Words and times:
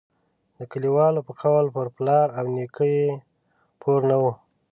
د 0.57 0.59
کلیوالو 0.71 1.25
په 1.27 1.33
قول 1.41 1.65
پر 1.75 1.87
پلار 1.95 2.27
او 2.39 2.45
نیکه 2.55 2.85
یې 2.95 3.05
پور 3.81 3.99
نه 4.09 4.15
وو. 4.21 4.31